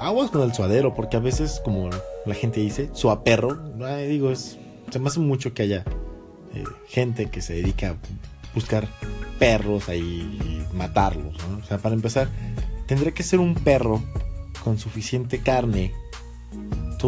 aguas 0.00 0.30
con 0.30 0.42
el 0.42 0.54
suadero, 0.54 0.94
porque 0.94 1.16
a 1.16 1.20
veces, 1.20 1.60
como 1.64 1.90
la 2.24 2.34
gente 2.34 2.60
dice, 2.60 2.88
suaperro, 2.92 3.56
digo, 4.08 4.30
es, 4.30 4.58
se 4.90 4.98
me 4.98 5.08
hace 5.08 5.20
mucho 5.20 5.52
que 5.52 5.62
haya 5.62 5.84
eh, 6.54 6.64
gente 6.88 7.30
que 7.30 7.42
se 7.42 7.54
dedica 7.54 7.90
a 7.90 7.96
buscar 8.54 8.86
perros 9.38 9.88
ahí 9.88 10.00
y 10.00 10.76
matarlos, 10.76 11.34
O 11.60 11.64
sea, 11.64 11.78
para 11.78 11.94
empezar, 11.94 12.28
tendría 12.86 13.12
que 13.12 13.22
ser 13.22 13.40
un 13.40 13.54
perro 13.54 14.00
con 14.62 14.78
suficiente 14.78 15.40
carne. 15.40 15.92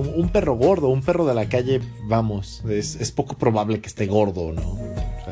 Un 0.00 0.28
perro 0.28 0.56
gordo, 0.56 0.88
un 0.88 1.02
perro 1.02 1.24
de 1.24 1.34
la 1.34 1.48
calle, 1.48 1.80
vamos, 2.04 2.62
es, 2.68 3.12
poco 3.12 3.36
probable 3.36 3.80
que 3.80 3.88
esté 3.88 4.06
gordo, 4.06 4.52
¿no? 4.52 4.62
O 4.62 5.24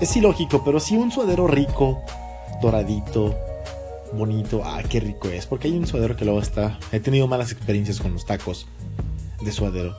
es 0.00 0.16
ilógico, 0.16 0.64
pero 0.64 0.80
sí 0.80 0.96
un 0.96 1.12
suadero 1.12 1.46
rico, 1.46 2.02
doradito, 2.62 3.36
bonito. 4.12 4.62
Ah, 4.64 4.82
qué 4.88 5.00
rico 5.00 5.28
es. 5.28 5.46
Porque 5.46 5.68
hay 5.68 5.76
un 5.76 5.86
suadero 5.86 6.16
que 6.16 6.24
luego 6.24 6.40
está. 6.40 6.78
He 6.92 7.00
tenido 7.00 7.26
malas 7.26 7.52
experiencias 7.52 8.00
con 8.00 8.12
los 8.12 8.24
tacos 8.24 8.66
de 9.42 9.52
suadero. 9.52 9.94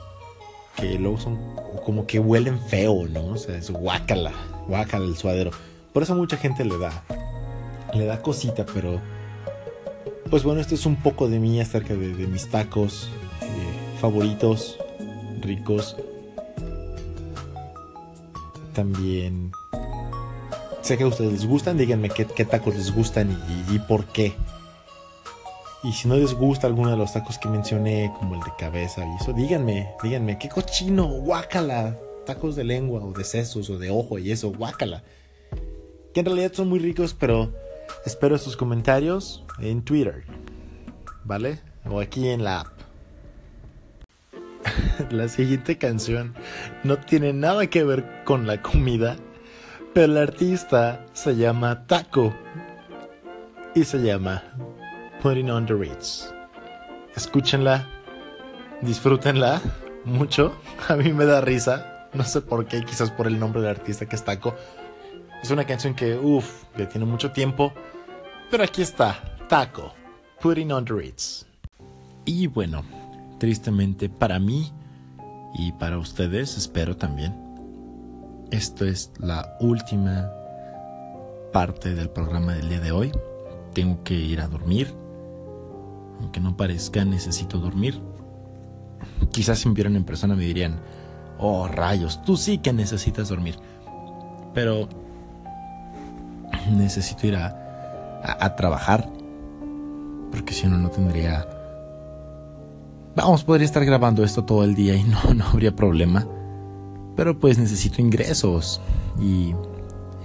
Que 0.76 0.98
luego 0.98 1.18
son 1.18 1.38
como 1.84 2.06
que 2.06 2.18
huelen 2.18 2.58
feo, 2.60 3.06
¿no? 3.08 3.26
O 3.26 3.36
sea, 3.36 3.56
es 3.56 3.70
guácala. 3.70 4.32
Guácala 4.66 5.04
el 5.04 5.16
suadero. 5.16 5.50
Por 5.92 6.02
eso 6.02 6.14
mucha 6.14 6.36
gente 6.36 6.64
le 6.64 6.78
da. 6.78 7.04
Le 7.94 8.06
da 8.06 8.22
cosita, 8.22 8.66
pero. 8.72 9.00
Pues 10.30 10.44
bueno, 10.44 10.60
esto 10.60 10.74
es 10.74 10.86
un 10.86 10.96
poco 10.96 11.28
de 11.28 11.38
mí 11.38 11.60
acerca 11.60 11.94
de, 11.94 12.26
mis 12.26 12.48
tacos 12.48 13.10
eh, 13.42 13.98
favoritos, 14.00 14.78
ricos. 15.40 15.96
También 18.74 19.52
Sé 20.82 20.98
que 20.98 21.04
a 21.04 21.06
ustedes 21.06 21.30
les 21.30 21.46
gustan, 21.46 21.78
díganme 21.78 22.10
qué, 22.10 22.24
tacos 22.44 22.74
les 22.74 22.92
gustan 22.92 23.30
y, 23.70 23.78
por 23.78 24.06
qué. 24.06 24.34
Y 25.84 25.92
si 25.92 26.08
no 26.08 26.16
les 26.16 26.34
gusta 26.34 26.66
alguno 26.66 26.90
de 26.90 26.96
los 26.96 27.12
tacos 27.12 27.38
que 27.38 27.48
mencioné, 27.48 28.12
como 28.18 28.34
el 28.34 28.40
de 28.40 28.50
cabeza 28.58 29.06
y 29.06 29.14
eso, 29.14 29.32
díganme, 29.32 29.90
díganme, 30.02 30.38
qué 30.40 30.48
cochino, 30.48 31.06
guácala. 31.06 31.96
Tacos 32.26 32.56
de 32.56 32.64
lengua 32.64 33.00
o 33.00 33.12
de 33.12 33.22
sesos 33.22 33.70
o 33.70 33.78
de 33.78 33.90
ojo 33.90 34.18
y 34.18 34.32
eso, 34.32 34.52
guácala. 34.52 35.04
Que 36.12 36.20
en 36.20 36.26
realidad 36.26 36.52
son 36.52 36.68
muy 36.68 36.80
ricos, 36.80 37.14
pero 37.14 37.52
espero 38.04 38.36
sus 38.38 38.56
comentarios 38.56 39.44
en 39.60 39.82
Twitter. 39.82 40.24
¿Vale? 41.24 41.60
O 41.88 42.00
aquí 42.00 42.28
en 42.28 42.42
la 42.42 42.60
app. 42.60 42.81
la 45.10 45.28
siguiente 45.28 45.78
canción 45.78 46.34
no 46.84 46.98
tiene 46.98 47.32
nada 47.32 47.66
que 47.66 47.84
ver 47.84 48.22
con 48.24 48.46
la 48.46 48.60
comida 48.62 49.16
pero 49.94 50.12
el 50.12 50.16
artista 50.16 51.04
se 51.12 51.36
llama 51.36 51.86
Taco 51.86 52.32
y 53.74 53.84
se 53.84 53.98
llama 53.98 54.42
Putting 55.20 55.50
on 55.50 55.66
the 55.66 55.74
Ritz. 55.74 56.32
Escúchenla, 57.14 57.86
disfrútenla 58.80 59.60
mucho. 60.04 60.56
A 60.88 60.96
mí 60.96 61.12
me 61.12 61.26
da 61.26 61.42
risa, 61.42 62.08
no 62.14 62.24
sé 62.24 62.40
por 62.40 62.66
qué, 62.66 62.82
quizás 62.84 63.10
por 63.10 63.26
el 63.26 63.38
nombre 63.38 63.60
del 63.60 63.70
artista 63.70 64.06
que 64.06 64.16
es 64.16 64.24
Taco. 64.24 64.54
Es 65.42 65.50
una 65.50 65.66
canción 65.66 65.94
que, 65.94 66.16
uff, 66.16 66.64
ya 66.78 66.88
tiene 66.88 67.04
mucho 67.04 67.32
tiempo, 67.32 67.74
pero 68.50 68.64
aquí 68.64 68.80
está, 68.80 69.36
Taco, 69.48 69.92
Putting 70.40 70.72
on 70.72 70.86
the 70.86 70.94
Ritz. 70.94 71.44
Y 72.24 72.46
bueno, 72.46 72.82
tristemente 73.38 74.08
para 74.08 74.38
mí 74.38 74.72
y 75.54 75.72
para 75.72 75.98
ustedes, 75.98 76.56
espero 76.56 76.96
también 76.96 77.42
esto 78.52 78.84
es 78.84 79.10
la 79.18 79.56
última 79.60 80.30
parte 81.54 81.94
del 81.94 82.10
programa 82.10 82.52
del 82.52 82.68
día 82.68 82.80
de 82.80 82.92
hoy. 82.92 83.10
Tengo 83.72 84.04
que 84.04 84.12
ir 84.12 84.42
a 84.42 84.46
dormir. 84.46 84.94
Aunque 86.20 86.38
no 86.38 86.54
parezca, 86.54 87.02
necesito 87.04 87.58
dormir. 87.58 87.98
Quizás 89.32 89.58
si 89.58 89.68
me 89.68 89.74
vieran 89.74 89.96
en 89.96 90.04
persona 90.04 90.36
me 90.36 90.44
dirían, 90.44 90.80
oh 91.38 91.66
rayos, 91.66 92.22
tú 92.24 92.36
sí 92.36 92.58
que 92.58 92.74
necesitas 92.74 93.30
dormir. 93.30 93.56
Pero 94.52 94.86
necesito 96.70 97.26
ir 97.26 97.36
a, 97.36 98.18
a, 98.22 98.54
trabajar. 98.54 99.08
Porque 100.30 100.52
si 100.52 100.66
no, 100.66 100.76
no 100.76 100.90
tendría... 100.90 101.46
Vamos, 103.14 103.44
podría 103.44 103.66
estar 103.66 103.84
grabando 103.84 104.24
esto 104.24 104.44
todo 104.44 104.64
el 104.64 104.74
día 104.74 104.94
y 104.94 105.04
no, 105.04 105.34
no 105.34 105.44
habría 105.46 105.76
problema. 105.76 106.26
Pero 107.14 107.38
pues 107.38 107.58
necesito 107.58 108.00
ingresos 108.00 108.80
y 109.20 109.54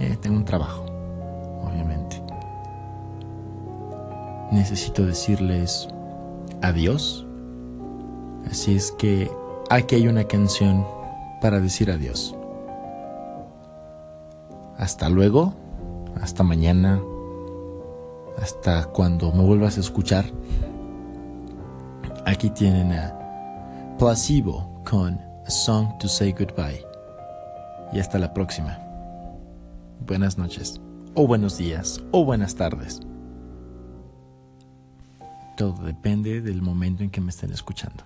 eh, 0.00 0.16
tengo 0.20 0.36
un 0.36 0.44
trabajo, 0.44 0.86
obviamente. 1.62 2.22
Necesito 4.50 5.04
decirles 5.04 5.88
adiós. 6.62 7.26
Así 8.50 8.74
es 8.74 8.92
que 8.92 9.30
aquí 9.68 9.96
hay 9.96 10.08
una 10.08 10.24
canción 10.24 10.86
para 11.42 11.60
decir 11.60 11.90
adiós. 11.90 12.34
Hasta 14.78 15.10
luego, 15.10 15.54
hasta 16.22 16.42
mañana, 16.42 17.02
hasta 18.40 18.86
cuando 18.86 19.32
me 19.32 19.42
vuelvas 19.42 19.76
a 19.76 19.80
escuchar. 19.80 20.24
Aquí 22.28 22.50
tienen 22.50 22.92
a 22.92 23.96
Placebo 23.98 24.82
con 24.84 25.18
a 25.46 25.50
song 25.50 25.96
to 25.98 26.06
say 26.06 26.30
goodbye. 26.30 26.84
Y 27.90 28.00
hasta 28.00 28.18
la 28.18 28.34
próxima. 28.34 28.78
Buenas 30.06 30.36
noches, 30.36 30.78
o 31.14 31.26
buenos 31.26 31.56
días, 31.56 32.04
o 32.10 32.26
buenas 32.26 32.54
tardes. 32.54 33.00
Todo 35.56 35.86
depende 35.86 36.42
del 36.42 36.60
momento 36.60 37.02
en 37.02 37.08
que 37.08 37.22
me 37.22 37.30
estén 37.30 37.50
escuchando. 37.50 38.04